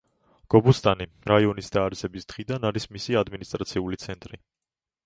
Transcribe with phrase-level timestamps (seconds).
[0.53, 4.43] გობუსტანის რაიონის დაარსების დღიდან არის მისი ადმინისტრაციული ცენტრი.